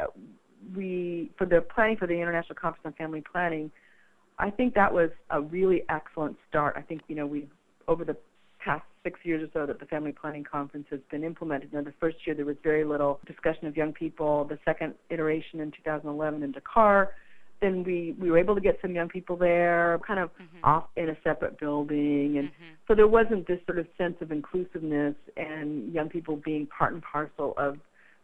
we 0.74 1.30
for 1.36 1.46
the 1.46 1.60
planning 1.60 1.96
for 1.96 2.06
the 2.06 2.14
International 2.14 2.54
Conference 2.54 2.84
on 2.86 2.92
Family 2.94 3.22
Planning, 3.30 3.70
I 4.38 4.50
think 4.50 4.74
that 4.74 4.92
was 4.92 5.10
a 5.30 5.40
really 5.40 5.82
excellent 5.90 6.36
start. 6.48 6.74
I 6.76 6.82
think 6.82 7.02
you 7.08 7.16
know 7.16 7.26
we 7.26 7.46
over 7.86 8.04
the 8.04 8.16
past 8.64 8.84
six 9.02 9.20
years 9.22 9.42
or 9.42 9.50
so 9.52 9.66
that 9.66 9.78
the 9.78 9.86
Family 9.86 10.12
Planning 10.12 10.44
Conference 10.44 10.86
has 10.90 11.00
been 11.10 11.22
implemented. 11.22 11.72
Know, 11.72 11.82
the 11.82 11.92
first 12.00 12.16
year 12.26 12.34
there 12.34 12.46
was 12.46 12.56
very 12.62 12.84
little 12.84 13.20
discussion 13.26 13.66
of 13.66 13.76
young 13.76 13.92
people. 13.92 14.44
The 14.44 14.58
second 14.64 14.94
iteration 15.10 15.60
in 15.60 15.70
2011 15.72 16.42
in 16.42 16.52
Dakar 16.52 17.10
then 17.60 17.82
we 17.84 18.14
we 18.18 18.30
were 18.30 18.38
able 18.38 18.54
to 18.54 18.60
get 18.60 18.78
some 18.80 18.94
young 18.94 19.08
people 19.08 19.36
there, 19.36 19.98
kind 20.06 20.20
of 20.20 20.30
mm-hmm. 20.30 20.64
off 20.64 20.84
in 20.96 21.08
a 21.08 21.16
separate 21.24 21.58
building, 21.58 22.38
and 22.38 22.48
mm-hmm. 22.48 22.74
so 22.86 22.94
there 22.94 23.08
wasn't 23.08 23.46
this 23.46 23.60
sort 23.66 23.78
of 23.78 23.86
sense 23.96 24.16
of 24.20 24.30
inclusiveness 24.30 25.14
and 25.36 25.92
young 25.92 26.08
people 26.08 26.36
being 26.36 26.66
part 26.66 26.92
and 26.92 27.02
parcel 27.02 27.54
of 27.56 27.78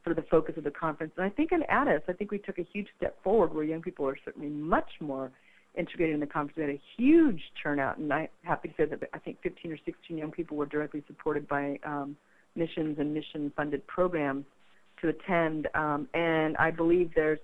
sort 0.05 0.17
of 0.17 0.25
the 0.25 0.29
focus 0.31 0.55
of 0.57 0.65
the 0.65 0.71
conference. 0.71 1.13
And 1.17 1.25
I 1.25 1.31
think 1.31 1.51
in 1.53 1.63
Addis, 1.69 2.03
I 2.09 2.13
think 2.13 2.31
we 2.31 2.39
took 2.39 2.59
a 2.59 2.67
huge 2.73 2.89
step 2.97 3.17
forward 3.25 3.55
where 3.55 3.65
young 3.65 3.83
people 3.83 4.07
are 4.07 4.17
certainly 4.25 4.49
much 4.49 4.91
more 5.01 5.33
integrated 5.77 6.15
in 6.15 6.21
the 6.21 6.27
conference. 6.27 6.57
We 6.57 6.63
had 6.63 6.71
a 6.71 6.81
huge 6.97 7.41
turnout, 7.63 7.99
and 7.99 8.13
I'm 8.13 8.29
happy 8.43 8.69
to 8.69 8.75
say 8.77 8.85
that 8.85 9.09
I 9.13 9.19
think 9.19 9.39
15 9.43 9.73
or 9.73 9.79
16 9.85 10.17
young 10.17 10.31
people 10.31 10.57
were 10.57 10.67
directly 10.67 11.03
supported 11.07 11.49
by 11.49 11.79
um, 11.85 12.17
missions 12.55 12.99
and 12.99 13.13
mission-funded 13.13 13.87
programs 13.87 14.45
to 15.01 15.09
attend. 15.09 15.69
Um, 15.75 16.09
and 16.15 16.57
I 16.59 16.71
believe 16.71 17.11
there's 17.15 17.41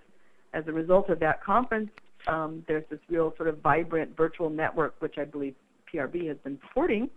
as 0.53 0.65
a 0.67 0.73
result 0.73 1.09
of 1.09 1.21
that 1.21 1.43
conference, 1.43 1.91
um, 2.27 2.65
there's 2.69 2.85
this 2.91 3.01
real 3.09 3.35
sort 3.37 3.49
of 3.49 3.59
vibrant 3.59 4.17
virtual 4.17 4.51
network, 4.51 4.95
which 5.01 5.17
I 5.19 5.25
believe 5.25 5.55
PRB 5.93 6.29
has 6.29 6.37
been 6.39 6.59
supporting, 6.69 7.09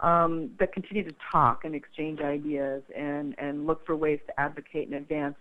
um, 0.00 0.50
that 0.58 0.72
continue 0.72 1.04
to 1.04 1.14
talk 1.30 1.64
and 1.64 1.74
exchange 1.74 2.20
ideas 2.20 2.82
and, 2.96 3.34
and 3.38 3.66
look 3.66 3.84
for 3.86 3.94
ways 3.96 4.18
to 4.26 4.40
advocate 4.40 4.88
and 4.88 4.94
advance 4.94 5.36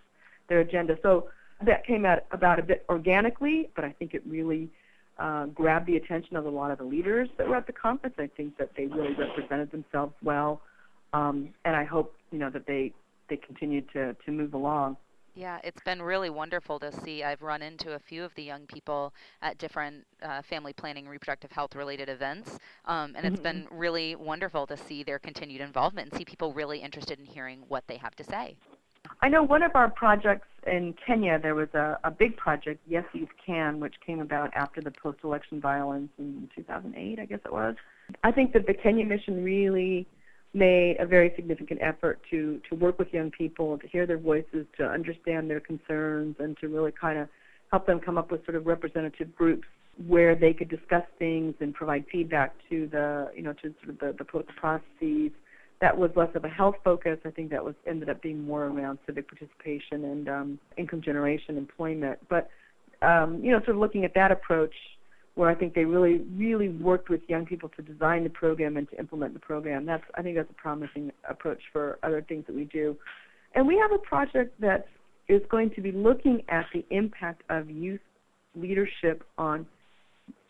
their 0.48 0.60
agenda. 0.60 0.98
So 1.02 1.30
that 1.66 1.86
came 1.86 2.06
out 2.06 2.20
about 2.32 2.60
a 2.60 2.64
bit 2.64 2.86
organically, 2.90 3.70
but 3.76 3.86
I 3.86 3.92
think 3.92 4.14
it 4.14 4.24
really 4.26 4.70
uh, 5.18 5.48
grabbed 5.48 5.88
the 5.88 5.98
attention 5.98 6.36
of 6.36 6.46
a 6.46 6.50
lot 6.50 6.72
of 6.72 6.78
the 6.78 6.84
leaders 6.84 7.30
that 7.38 7.48
were 7.48 7.56
at 7.56 7.68
the 7.68 7.74
conference. 7.74 8.16
I 8.18 8.28
think 8.28 8.58
that 8.58 8.72
they 8.76 8.86
really 8.86 9.14
represented 9.14 9.72
themselves 9.72 10.14
well, 10.24 10.62
um, 11.14 11.50
and 11.66 11.76
I 11.76 11.84
hope 11.84 12.16
you 12.32 12.40
know 12.40 12.50
that 12.50 12.66
they 12.66 12.94
they 13.30 13.36
continue 13.36 13.82
to 13.94 14.14
to 14.14 14.32
move 14.32 14.54
along. 14.54 14.96
Yeah, 15.40 15.58
it's 15.64 15.80
been 15.86 16.02
really 16.02 16.30
wonderful 16.30 16.80
to 16.80 16.92
see. 16.92 17.24
I've 17.24 17.42
run 17.42 17.62
into 17.62 17.94
a 17.94 18.00
few 18.00 18.26
of 18.26 18.36
the 18.36 18.44
young 18.44 18.66
people 18.68 19.14
at 19.42 19.58
different 19.58 20.06
uh, 20.22 20.42
family 20.42 20.74
planning, 20.74 21.08
reproductive 21.08 21.50
health 21.50 21.76
related 21.76 22.10
events, 22.10 22.60
um, 22.84 23.14
and 23.16 23.26
it's 23.26 23.36
mm-hmm. 23.36 23.44
been 23.44 23.68
really 23.72 24.18
wonderful 24.18 24.68
to 24.68 24.76
see 24.76 25.02
their 25.02 25.18
continued 25.18 25.62
involvement 25.62 26.10
and 26.12 26.18
see 26.20 26.26
people 26.26 26.52
really 26.52 26.80
interested 26.80 27.20
in 27.20 27.26
hearing 27.26 27.64
what 27.70 27.86
they 27.88 27.96
have 27.96 28.18
to 28.18 28.24
say. 28.26 28.58
I 29.22 29.30
know 29.30 29.42
one 29.42 29.64
of 29.64 29.72
our 29.76 29.90
projects 29.90 30.50
in 30.68 30.94
Kenya, 31.08 31.40
there 31.42 31.56
was 31.56 31.70
a, 31.74 31.98
a 32.04 32.12
big 32.12 32.36
project, 32.36 32.82
Yes 32.86 33.06
Youth 33.14 33.30
Can, 33.46 33.80
which 33.80 33.96
came 34.06 34.20
about 34.20 34.54
after 34.56 34.82
the 34.82 34.92
post 34.92 35.20
election 35.24 35.62
violence 35.62 36.10
in 36.18 36.50
2008, 36.54 37.18
I 37.18 37.26
guess 37.26 37.40
it 37.46 37.54
was. 37.54 37.76
I 38.26 38.34
think 38.34 38.52
that 38.52 38.68
the 38.68 38.74
Kenya 38.74 39.06
mission 39.06 39.42
really 39.42 40.06
made 40.54 40.98
a 41.00 41.06
very 41.06 41.32
significant 41.36 41.80
effort 41.82 42.20
to 42.32 42.60
to 42.70 42.76
work 42.76 42.98
with 42.98 43.14
young 43.14 43.32
people, 43.32 43.78
to 43.78 43.88
hear 43.88 44.06
their 44.06 44.18
voices, 44.18 44.66
to 44.78 44.84
understand 44.84 45.50
their 45.50 45.60
concerns, 45.60 46.36
and 46.40 46.58
to 46.58 46.68
really 46.68 46.92
kind 46.92 47.20
of 47.20 47.28
help 47.72 47.86
them 47.86 48.00
come 48.00 48.18
up 48.18 48.32
with 48.32 48.44
sort 48.46 48.56
of 48.56 48.66
representative 48.66 49.36
groups 49.36 49.68
where 50.08 50.34
they 50.34 50.54
could 50.54 50.70
discuss 50.70 51.04
things 51.18 51.54
and 51.60 51.74
provide 51.74 52.06
feedback 52.12 52.56
to 52.70 52.88
the 52.88 53.32
you 53.36 53.44
know 53.44 53.54
to 53.54 53.74
sort 53.84 53.90
of 53.90 54.00
the, 54.00 54.16
the 54.18 54.26
political 54.26 54.56
processes. 54.56 55.32
That 55.82 55.98
was 55.98 56.12
less 56.16 56.30
of 56.36 56.44
a 56.44 56.50
health 56.50 56.76
focus. 56.84 57.20
I 57.26 57.30
think 57.30 57.52
that 57.52 57.64
was 57.64 57.76
ended 57.88 58.10
up 58.10 58.22
being 58.22 58.46
more 58.46 58.66
around 58.66 59.00
civic 59.06 59.30
participation 59.30 60.04
and 60.04 60.28
um, 60.28 60.60
income 60.78 61.02
generation, 61.02 61.58
employment. 61.58 62.20
But 62.28 62.50
um, 63.02 63.42
you 63.44 63.52
know, 63.52 63.60
sort 63.60 63.70
of 63.70 63.78
looking 63.78 64.04
at 64.04 64.14
that 64.16 64.32
approach 64.32 64.74
where 65.40 65.50
I 65.50 65.56
think 65.56 65.74
they 65.74 65.86
really, 65.86 66.18
really 66.36 66.68
worked 66.68 67.10
with 67.10 67.22
young 67.30 67.46
people 67.46 67.70
to 67.78 67.82
design 67.82 68.26
the 68.26 68.30
program 68.30 68.76
and 68.76 68.90
to 68.90 69.00
implement 69.00 69.34
the 69.34 69.40
program. 69.40 69.86
That's, 69.86 70.04
I 70.16 70.22
think 70.22 70.36
that's 70.36 70.50
a 70.50 70.62
promising 70.62 71.14
approach 71.30 71.62
for 71.72 71.98
other 72.04 72.22
things 72.28 72.44
that 72.48 72.54
we 72.54 72.66
do. 72.66 72.98
And 73.56 73.66
we 73.66 73.78
have 73.78 73.94
a 73.94 74.00
project 74.00 74.60
that 74.60 74.88
is 75.30 75.42
going 75.50 75.72
to 75.76 75.82
be 75.82 75.94
looking 75.94 76.42
at 76.50 76.66
the 76.74 76.86
impact 76.90 77.44
of 77.50 77.70
youth 77.70 78.02
leadership 78.54 79.24
on 79.38 79.66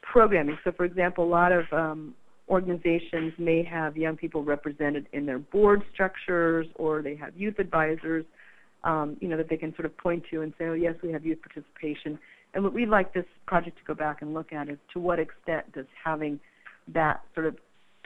programming. 0.01 0.57
So, 0.63 0.71
for 0.71 0.85
example, 0.85 1.23
a 1.23 1.29
lot 1.29 1.51
of 1.51 1.65
um, 1.71 2.15
organizations 2.49 3.33
may 3.37 3.63
have 3.63 3.95
young 3.95 4.17
people 4.17 4.43
represented 4.43 5.05
in 5.13 5.27
their 5.27 5.37
board 5.37 5.83
structures, 5.93 6.65
or 6.77 7.03
they 7.03 7.15
have 7.15 7.37
youth 7.37 7.59
advisors, 7.59 8.25
um, 8.83 9.17
you 9.19 9.27
know, 9.27 9.37
that 9.37 9.49
they 9.49 9.57
can 9.57 9.73
sort 9.75 9.85
of 9.85 9.97
point 9.97 10.23
to 10.31 10.41
and 10.41 10.53
say, 10.57 10.65
"Oh, 10.65 10.73
yes, 10.73 10.95
we 11.03 11.11
have 11.11 11.25
youth 11.25 11.39
participation." 11.41 12.19
And 12.53 12.63
what 12.63 12.73
we'd 12.73 12.89
like 12.89 13.13
this 13.13 13.25
project 13.45 13.77
to 13.77 13.83
go 13.85 13.93
back 13.93 14.21
and 14.21 14.33
look 14.33 14.51
at 14.53 14.69
is 14.69 14.77
to 14.93 14.99
what 14.99 15.19
extent 15.19 15.71
does 15.73 15.85
having 16.03 16.39
that 16.93 17.21
sort 17.35 17.45
of 17.45 17.57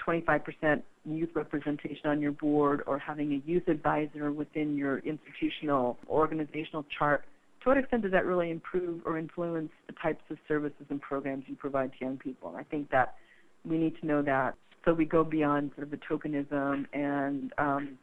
25% 0.05 0.81
youth 1.05 1.29
representation 1.33 2.07
on 2.07 2.21
your 2.21 2.31
board 2.31 2.83
or 2.85 2.99
having 2.99 3.33
a 3.33 3.49
youth 3.49 3.67
advisor 3.69 4.31
within 4.31 4.75
your 4.75 4.99
institutional 4.99 5.97
organizational 6.09 6.85
chart, 6.97 7.23
to 7.61 7.69
what 7.69 7.77
extent 7.77 8.01
does 8.03 8.11
that 8.11 8.25
really 8.25 8.51
improve 8.51 9.01
or 9.05 9.17
influence 9.17 9.71
the 9.87 9.93
types 10.01 10.23
of 10.29 10.37
services 10.47 10.85
and 10.89 11.01
programs 11.01 11.45
you 11.47 11.55
provide 11.55 11.91
to 11.93 11.97
young 12.01 12.17
people? 12.17 12.49
And 12.49 12.57
I 12.57 12.63
think 12.63 12.89
that 12.91 13.15
we 13.63 13.77
need 13.77 13.97
to 14.01 14.05
know 14.05 14.21
that 14.23 14.55
so 14.85 14.93
we 14.93 15.05
go 15.05 15.23
beyond 15.23 15.71
sort 15.75 15.87
of 15.87 15.91
the 15.91 15.97
tokenism 15.97 16.85
and 16.93 17.53
um, 17.57 17.97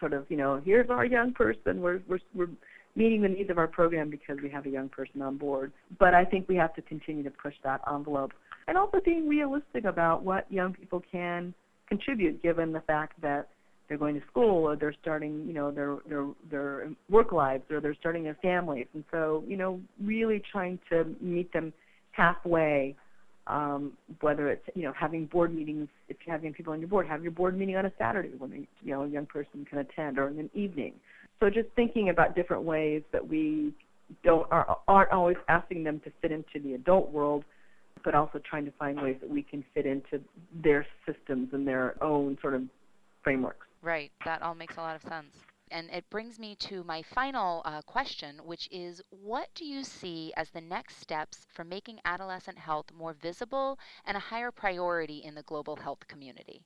sort 0.00 0.12
of, 0.12 0.26
you 0.28 0.36
know, 0.36 0.60
here's 0.64 0.90
our 0.90 1.04
young 1.04 1.32
person. 1.32 1.80
We're, 1.80 2.00
we're, 2.08 2.20
we're 2.34 2.48
meeting 2.96 3.22
the 3.22 3.28
needs 3.28 3.50
of 3.50 3.58
our 3.58 3.68
program 3.68 4.10
because 4.10 4.38
we 4.42 4.50
have 4.50 4.66
a 4.66 4.70
young 4.70 4.88
person 4.88 5.22
on 5.22 5.36
board. 5.36 5.72
But 5.98 6.14
I 6.14 6.24
think 6.24 6.48
we 6.48 6.56
have 6.56 6.74
to 6.74 6.82
continue 6.82 7.22
to 7.22 7.30
push 7.30 7.54
that 7.64 7.80
envelope 7.92 8.32
and 8.66 8.76
also 8.76 9.00
being 9.04 9.28
realistic 9.28 9.84
about 9.84 10.22
what 10.22 10.50
young 10.52 10.74
people 10.74 11.02
can 11.10 11.54
contribute 11.88 12.42
given 12.42 12.72
the 12.72 12.82
fact 12.82 13.20
that 13.22 13.48
they're 13.88 13.96
going 13.96 14.20
to 14.20 14.26
school 14.26 14.68
or 14.68 14.76
they're 14.76 14.94
starting, 15.00 15.46
you 15.46 15.54
know, 15.54 15.70
their 15.70 15.96
their 16.06 16.26
their 16.50 16.90
work 17.08 17.32
lives 17.32 17.64
or 17.70 17.80
they're 17.80 17.94
starting 17.94 18.22
their 18.22 18.36
families. 18.42 18.86
And 18.92 19.02
so, 19.10 19.42
you 19.46 19.56
know, 19.56 19.80
really 20.02 20.42
trying 20.52 20.78
to 20.90 21.06
meet 21.20 21.50
them 21.54 21.72
halfway 22.12 22.94
um, 23.48 23.92
whether 24.20 24.48
it's 24.50 24.64
you 24.74 24.82
know 24.82 24.92
having 24.98 25.26
board 25.26 25.54
meetings 25.54 25.88
if 26.08 26.16
you 26.24 26.32
have 26.32 26.44
young 26.44 26.52
people 26.52 26.72
on 26.72 26.80
your 26.80 26.88
board 26.88 27.06
have 27.06 27.22
your 27.22 27.32
board 27.32 27.58
meeting 27.58 27.76
on 27.76 27.86
a 27.86 27.92
saturday 27.98 28.30
when 28.38 28.50
they, 28.50 28.68
you 28.82 28.92
know 28.92 29.04
a 29.04 29.08
young 29.08 29.26
person 29.26 29.66
can 29.68 29.78
attend 29.78 30.18
or 30.18 30.28
in 30.28 30.38
an 30.38 30.50
evening 30.54 30.92
so 31.40 31.48
just 31.50 31.68
thinking 31.76 32.08
about 32.08 32.34
different 32.34 32.64
ways 32.64 33.02
that 33.12 33.26
we 33.26 33.72
don't 34.24 34.50
are, 34.50 34.78
aren't 34.88 35.12
always 35.12 35.36
asking 35.48 35.84
them 35.84 36.00
to 36.00 36.12
fit 36.20 36.32
into 36.32 36.58
the 36.62 36.74
adult 36.74 37.10
world, 37.12 37.44
but 38.04 38.14
also 38.14 38.40
trying 38.48 38.64
to 38.64 38.72
find 38.72 39.00
ways 39.00 39.16
that 39.20 39.30
we 39.30 39.42
can 39.42 39.64
fit 39.74 39.86
into 39.86 40.20
their 40.62 40.86
systems 41.06 41.50
and 41.52 41.66
their 41.66 42.02
own 42.02 42.38
sort 42.40 42.54
of 42.54 42.62
frameworks. 43.22 43.66
Right. 43.82 44.10
That 44.24 44.42
all 44.42 44.54
makes 44.54 44.76
a 44.76 44.80
lot 44.80 44.96
of 44.96 45.02
sense. 45.02 45.34
And 45.70 45.90
it 45.90 46.08
brings 46.10 46.38
me 46.38 46.56
to 46.60 46.84
my 46.84 47.02
final 47.02 47.62
uh, 47.64 47.82
question, 47.82 48.40
which 48.44 48.68
is 48.70 49.02
what 49.10 49.48
do 49.54 49.64
you 49.64 49.84
see 49.84 50.32
as 50.36 50.50
the 50.50 50.60
next 50.60 51.00
steps 51.00 51.46
for 51.52 51.64
making 51.64 52.00
adolescent 52.04 52.58
health 52.58 52.86
more 52.96 53.12
visible 53.12 53.78
and 54.04 54.16
a 54.16 54.20
higher 54.20 54.50
priority 54.50 55.18
in 55.18 55.34
the 55.34 55.42
global 55.42 55.76
health 55.76 56.06
community? 56.08 56.62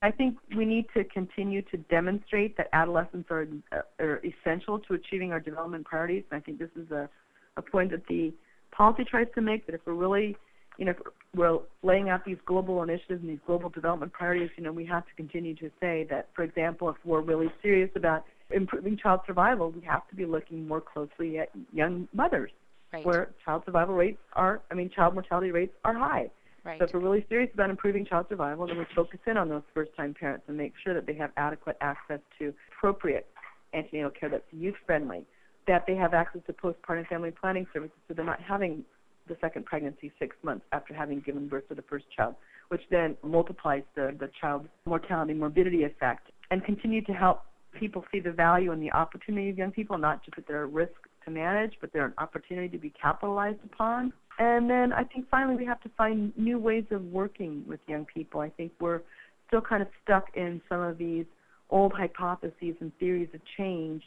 I 0.00 0.12
think 0.12 0.38
we 0.56 0.64
need 0.64 0.86
to 0.94 1.02
continue 1.04 1.62
to 1.62 1.76
demonstrate 1.76 2.56
that 2.56 2.68
adolescents 2.72 3.30
are, 3.30 3.48
uh, 3.72 3.80
are 3.98 4.22
essential 4.24 4.78
to 4.80 4.94
achieving 4.94 5.32
our 5.32 5.40
development 5.40 5.86
priorities. 5.86 6.24
And 6.30 6.40
I 6.40 6.44
think 6.44 6.58
this 6.58 6.70
is 6.76 6.90
a, 6.92 7.08
a 7.56 7.62
point 7.62 7.90
that 7.90 8.06
the 8.06 8.32
policy 8.70 9.04
tries 9.04 9.26
to 9.34 9.40
make 9.40 9.66
that 9.66 9.74
if 9.74 9.80
we're 9.84 9.94
really, 9.94 10.36
you 10.78 10.84
know, 10.84 10.94
we're 11.34 11.58
laying 11.82 12.08
out 12.10 12.24
these 12.24 12.36
global 12.46 12.80
initiatives 12.82 13.22
and 13.22 13.28
these 13.28 13.40
global 13.44 13.70
development 13.70 14.12
priorities, 14.12 14.50
you 14.56 14.62
know, 14.62 14.70
we 14.70 14.86
have 14.86 15.04
to 15.04 15.14
continue 15.16 15.56
to 15.56 15.68
say 15.80 16.06
that, 16.10 16.28
for 16.34 16.44
example, 16.44 16.88
if 16.88 16.96
we're 17.04 17.20
really 17.20 17.50
serious 17.60 17.90
about 17.96 18.24
improving 18.50 18.96
child 18.96 19.20
survival, 19.26 19.70
we 19.70 19.80
have 19.82 20.08
to 20.08 20.16
be 20.16 20.24
looking 20.24 20.66
more 20.66 20.80
closely 20.80 21.38
at 21.38 21.50
young 21.72 22.08
mothers, 22.12 22.50
right. 22.92 23.04
where 23.04 23.30
child 23.44 23.62
survival 23.64 23.94
rates 23.94 24.18
are, 24.34 24.62
I 24.70 24.74
mean, 24.74 24.90
child 24.90 25.14
mortality 25.14 25.50
rates 25.50 25.74
are 25.84 25.94
high. 25.94 26.30
Right. 26.64 26.78
So 26.78 26.84
if 26.84 26.92
we're 26.92 27.00
really 27.00 27.24
serious 27.28 27.50
about 27.54 27.70
improving 27.70 28.04
child 28.04 28.26
survival, 28.28 28.66
then 28.66 28.78
we 28.78 28.86
focus 28.94 29.20
in 29.26 29.36
on 29.36 29.48
those 29.48 29.62
first-time 29.72 30.14
parents 30.18 30.44
and 30.48 30.56
make 30.56 30.74
sure 30.82 30.92
that 30.92 31.06
they 31.06 31.14
have 31.14 31.30
adequate 31.36 31.76
access 31.80 32.20
to 32.38 32.52
appropriate 32.72 33.26
antenatal 33.72 34.10
care 34.10 34.28
that's 34.28 34.44
youth-friendly, 34.50 35.24
that 35.66 35.84
they 35.86 35.94
have 35.94 36.14
access 36.14 36.40
to 36.46 36.52
postpartum 36.52 37.06
family 37.06 37.30
planning 37.30 37.66
services 37.72 37.96
so 38.06 38.14
they're 38.14 38.24
not 38.24 38.40
having 38.40 38.84
the 39.28 39.36
second 39.40 39.66
pregnancy 39.66 40.10
six 40.18 40.34
months 40.42 40.64
after 40.72 40.94
having 40.94 41.20
given 41.20 41.48
birth 41.48 41.68
to 41.68 41.74
the 41.74 41.82
first 41.82 42.06
child, 42.14 42.34
which 42.68 42.82
then 42.90 43.16
multiplies 43.22 43.82
the, 43.94 44.14
the 44.18 44.28
child's 44.40 44.68
mortality 44.84 45.34
morbidity 45.34 45.84
effect, 45.84 46.30
and 46.50 46.64
continue 46.64 47.02
to 47.02 47.12
help 47.12 47.42
people 47.78 48.04
see 48.12 48.20
the 48.20 48.32
value 48.32 48.72
and 48.72 48.82
the 48.82 48.92
opportunity 48.92 49.50
of 49.50 49.58
young 49.58 49.70
people, 49.70 49.98
not 49.98 50.24
just 50.24 50.36
that 50.36 50.46
they're 50.46 50.64
a 50.64 50.66
risk 50.66 50.92
to 51.24 51.30
manage, 51.30 51.74
but 51.80 51.92
they're 51.92 52.06
an 52.06 52.14
opportunity 52.18 52.68
to 52.68 52.78
be 52.78 52.90
capitalized 52.90 53.58
upon. 53.64 54.12
And 54.38 54.68
then 54.70 54.92
I 54.92 55.04
think 55.04 55.28
finally 55.30 55.56
we 55.56 55.64
have 55.66 55.80
to 55.82 55.90
find 55.96 56.32
new 56.36 56.58
ways 56.58 56.84
of 56.90 57.02
working 57.04 57.64
with 57.66 57.80
young 57.86 58.04
people. 58.04 58.40
I 58.40 58.50
think 58.50 58.72
we're 58.80 59.02
still 59.48 59.60
kind 59.60 59.82
of 59.82 59.88
stuck 60.04 60.26
in 60.36 60.60
some 60.68 60.80
of 60.80 60.98
these 60.98 61.26
old 61.70 61.92
hypotheses 61.92 62.76
and 62.80 62.92
theories 62.98 63.28
of 63.34 63.40
change, 63.56 64.02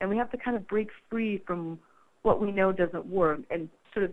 and 0.00 0.08
we 0.08 0.16
have 0.16 0.30
to 0.30 0.36
kind 0.36 0.56
of 0.56 0.66
break 0.68 0.88
free 1.10 1.42
from 1.46 1.78
what 2.22 2.40
we 2.40 2.52
know 2.52 2.72
doesn't 2.72 3.06
work 3.06 3.40
and 3.50 3.68
sort 3.92 4.04
of 4.04 4.12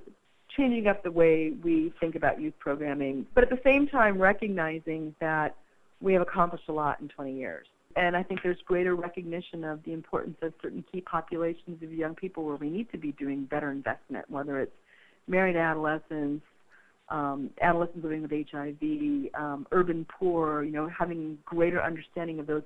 changing 0.57 0.87
up 0.87 1.03
the 1.03 1.11
way 1.11 1.53
we 1.63 1.93
think 1.99 2.15
about 2.15 2.41
youth 2.41 2.55
programming, 2.59 3.25
but 3.35 3.43
at 3.43 3.49
the 3.49 3.59
same 3.63 3.87
time 3.87 4.19
recognizing 4.19 5.13
that 5.21 5.55
we 6.01 6.13
have 6.13 6.21
accomplished 6.21 6.65
a 6.67 6.71
lot 6.71 6.99
in 6.99 7.07
20 7.07 7.35
years. 7.35 7.67
And 7.99 8.15
I 8.15 8.23
think 8.23 8.41
there's 8.43 8.61
greater 8.65 8.95
recognition 8.95 9.65
of 9.65 9.83
the 9.83 9.91
importance 9.91 10.37
of 10.41 10.53
certain 10.61 10.85
key 10.89 11.01
populations 11.01 11.83
of 11.83 11.91
young 11.91 12.15
people 12.15 12.45
where 12.45 12.55
we 12.55 12.69
need 12.69 12.89
to 12.93 12.97
be 12.97 13.11
doing 13.11 13.43
better 13.43 13.71
investment, 13.71 14.23
whether 14.31 14.57
it's 14.61 14.71
married 15.27 15.57
adolescents, 15.57 16.45
um, 17.09 17.49
adolescents 17.61 18.01
living 18.01 18.21
with 18.21 18.31
HIV, 18.31 19.33
um, 19.33 19.67
urban 19.73 20.05
poor, 20.05 20.63
you 20.63 20.71
know, 20.71 20.87
having 20.87 21.37
greater 21.43 21.83
understanding 21.83 22.39
of 22.39 22.47
those 22.47 22.63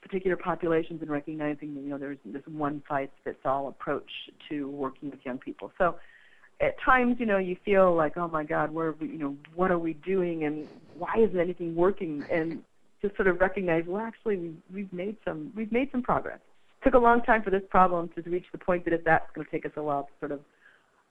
particular 0.00 0.34
populations 0.36 1.02
and 1.02 1.10
recognizing 1.10 1.74
that, 1.74 1.82
you 1.82 1.90
know, 1.90 1.98
there's 1.98 2.16
this 2.24 2.42
one 2.46 2.82
size 2.88 3.08
fits 3.22 3.40
all 3.44 3.68
approach 3.68 4.10
to 4.48 4.66
working 4.70 5.10
with 5.10 5.20
young 5.26 5.36
people. 5.36 5.70
So 5.76 5.96
at 6.62 6.80
times, 6.80 7.16
you 7.18 7.26
know, 7.26 7.36
you 7.36 7.54
feel 7.66 7.94
like, 7.94 8.16
oh 8.16 8.28
my 8.28 8.44
God, 8.44 8.72
where, 8.72 8.94
you 8.98 9.18
know, 9.18 9.36
what 9.54 9.70
are 9.70 9.78
we 9.78 9.92
doing 9.92 10.44
and 10.44 10.66
why 10.96 11.16
isn't 11.18 11.38
anything 11.38 11.74
working? 11.74 12.24
And 12.30 12.62
just 13.02 13.16
sort 13.16 13.28
of 13.28 13.40
recognize, 13.40 13.84
well, 13.86 14.02
actually, 14.02 14.36
we, 14.36 14.52
we've 14.72 14.92
made 14.92 15.16
some, 15.24 15.52
we've 15.56 15.72
made 15.72 15.90
some 15.90 16.02
progress. 16.02 16.38
It 16.80 16.84
took 16.84 16.94
a 16.94 16.98
long 16.98 17.22
time 17.22 17.42
for 17.42 17.50
this 17.50 17.62
problem 17.70 18.10
to 18.14 18.30
reach 18.30 18.46
the 18.52 18.58
point 18.58 18.84
that 18.84 18.94
if 18.94 19.04
that's 19.04 19.30
going 19.34 19.46
to 19.46 19.50
take 19.50 19.66
us 19.66 19.72
a 19.76 19.82
while 19.82 20.04
to 20.04 20.10
sort 20.20 20.32
of 20.32 20.40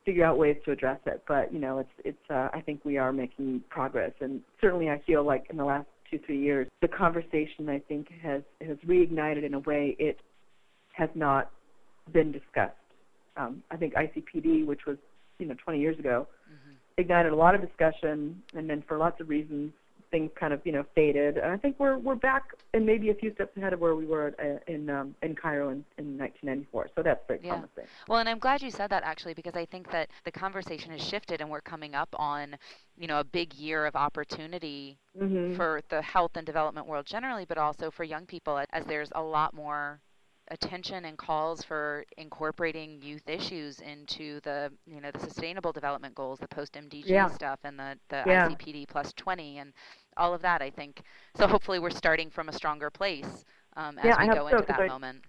figure 0.05 0.25
out 0.25 0.37
ways 0.37 0.57
to 0.65 0.71
address 0.71 0.99
it. 1.05 1.23
But 1.27 1.53
you 1.53 1.59
know, 1.59 1.79
it's 1.79 1.89
it's. 2.03 2.29
Uh, 2.29 2.49
I 2.53 2.61
think 2.61 2.83
we 2.83 2.97
are 2.97 3.13
making 3.13 3.63
progress, 3.69 4.11
and 4.21 4.41
certainly 4.59 4.89
I 4.89 5.01
feel 5.05 5.23
like 5.23 5.45
in 5.49 5.57
the 5.57 5.65
last 5.65 5.87
two 6.09 6.19
three 6.25 6.39
years, 6.39 6.67
the 6.81 6.87
conversation 6.87 7.69
I 7.69 7.79
think 7.79 8.07
has 8.21 8.41
has 8.65 8.77
reignited 8.87 9.45
in 9.45 9.53
a 9.53 9.59
way 9.59 9.95
it 9.99 10.19
has 10.93 11.09
not 11.15 11.51
been 12.11 12.31
discussed. 12.31 12.75
Um, 13.37 13.63
I 13.71 13.77
think 13.77 13.93
ICPD, 13.93 14.65
which 14.65 14.85
was 14.87 14.97
you 15.37 15.45
know 15.45 15.55
20 15.63 15.79
years 15.79 15.99
ago, 15.99 16.27
mm-hmm. 16.47 16.73
ignited 16.97 17.31
a 17.31 17.35
lot 17.35 17.55
of 17.55 17.61
discussion, 17.61 18.41
and 18.55 18.69
then 18.69 18.83
for 18.87 18.97
lots 18.97 19.21
of 19.21 19.29
reasons, 19.29 19.71
things 20.11 20.31
kind 20.39 20.53
of 20.53 20.61
you 20.65 20.71
know 20.71 20.85
faded. 20.95 21.37
And 21.37 21.51
I 21.51 21.57
think 21.57 21.75
we're 21.79 21.97
we're 21.97 22.15
back 22.15 22.43
and 22.73 22.85
maybe 22.85 23.09
a 23.09 23.13
few 23.13 23.33
steps 23.33 23.55
ahead 23.57 23.73
of 23.73 23.79
where 23.79 23.95
we 23.95 24.05
were 24.05 24.33
uh, 24.39 24.71
in 24.71 24.89
um, 24.89 25.15
in 25.21 25.35
Cairo 25.35 25.69
in, 25.69 25.83
in 25.97 26.17
1994. 26.17 26.89
So 26.95 27.03
that's 27.03 27.21
very 27.27 27.39
yeah. 27.43 27.51
promising. 27.51 27.85
Well, 28.07 28.19
and 28.19 28.29
I'm 28.29 28.39
glad 28.39 28.61
you 28.61 28.71
said 28.71 28.89
that 28.91 29.03
actually 29.03 29.33
because 29.33 29.55
I 29.55 29.65
think 29.65 29.91
that 29.91 30.09
the 30.25 30.31
conversation 30.31 30.91
has 30.91 31.01
shifted 31.01 31.41
and 31.41 31.49
we're 31.49 31.61
coming 31.61 31.95
up 31.95 32.09
on 32.13 32.55
you 32.97 33.07
know 33.07 33.19
a 33.19 33.23
big 33.23 33.53
year 33.53 33.85
of 33.85 33.95
opportunity 33.95 34.97
mm-hmm. 35.19 35.55
for 35.55 35.81
the 35.89 36.01
health 36.01 36.31
and 36.35 36.45
development 36.45 36.87
world 36.87 37.05
generally, 37.05 37.45
but 37.45 37.57
also 37.57 37.91
for 37.91 38.03
young 38.03 38.25
people 38.25 38.61
as 38.71 38.85
there's 38.85 39.11
a 39.15 39.21
lot 39.21 39.53
more 39.53 39.99
attention 40.51 41.05
and 41.05 41.17
calls 41.17 41.63
for 41.63 42.05
incorporating 42.17 42.99
youth 43.01 43.27
issues 43.27 43.79
into 43.81 44.39
the 44.41 44.71
you 44.85 44.99
know 44.99 45.11
the 45.11 45.19
sustainable 45.19 45.71
development 45.71 46.15
goals 46.15 46.39
the 46.39 46.47
post 46.47 46.73
mdg 46.73 47.03
yeah. 47.05 47.27
stuff 47.29 47.59
and 47.63 47.77
the, 47.77 47.95
the 48.09 48.23
yeah. 48.25 48.49
icpd 48.49 48.87
plus 48.87 49.13
20 49.13 49.59
and 49.59 49.73
all 50.17 50.33
of 50.33 50.41
that 50.41 50.61
i 50.61 50.69
think 50.69 51.01
so 51.35 51.47
hopefully 51.47 51.79
we're 51.79 51.89
starting 51.89 52.29
from 52.29 52.49
a 52.49 52.53
stronger 52.53 52.89
place 52.89 53.45
um, 53.77 53.97
as 53.99 54.05
yeah, 54.05 54.21
we 54.21 54.27
go 54.27 54.49
so, 54.49 54.57
into 54.57 54.67
that 54.67 54.79
I, 54.79 54.87
moment 54.87 55.23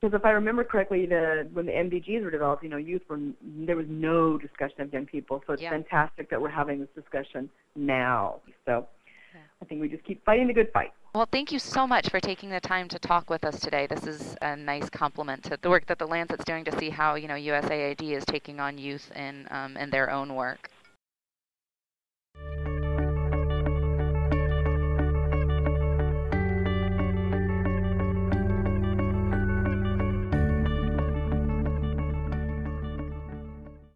because 0.00 0.14
if 0.14 0.24
I 0.24 0.30
remember 0.30 0.64
correctly, 0.64 1.06
the 1.06 1.48
when 1.52 1.66
the 1.66 1.72
MDGs 1.72 2.22
were 2.22 2.30
developed, 2.30 2.62
you 2.62 2.68
know, 2.68 2.76
youth 2.76 3.02
were 3.08 3.18
there 3.42 3.76
was 3.76 3.86
no 3.88 4.38
discussion 4.38 4.82
of 4.82 4.92
young 4.92 5.06
people. 5.06 5.42
So 5.46 5.54
it's 5.54 5.62
yeah. 5.62 5.70
fantastic 5.70 6.30
that 6.30 6.40
we're 6.40 6.50
having 6.50 6.80
this 6.80 6.88
discussion 6.94 7.48
now. 7.74 8.40
So 8.64 8.86
yeah. 9.34 9.40
I 9.62 9.64
think 9.64 9.80
we 9.80 9.88
just 9.88 10.04
keep 10.04 10.24
fighting 10.24 10.48
the 10.48 10.52
good 10.52 10.70
fight. 10.72 10.92
Well, 11.14 11.26
thank 11.32 11.50
you 11.50 11.58
so 11.58 11.86
much 11.86 12.10
for 12.10 12.20
taking 12.20 12.50
the 12.50 12.60
time 12.60 12.88
to 12.88 12.98
talk 12.98 13.30
with 13.30 13.42
us 13.44 13.58
today. 13.58 13.86
This 13.86 14.06
is 14.06 14.36
a 14.42 14.54
nice 14.54 14.90
compliment 14.90 15.42
to 15.44 15.58
the 15.60 15.70
work 15.70 15.86
that 15.86 15.98
the 15.98 16.06
Lancet's 16.06 16.44
doing 16.44 16.64
to 16.64 16.78
see 16.78 16.90
how 16.90 17.14
you 17.14 17.26
know 17.26 17.34
USAID 17.34 18.02
is 18.02 18.24
taking 18.26 18.60
on 18.60 18.76
youth 18.76 19.10
in 19.16 19.48
um, 19.50 19.76
in 19.76 19.90
their 19.90 20.10
own 20.10 20.34
work. 20.34 20.70